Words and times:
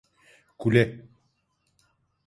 Kule… 0.57 1.05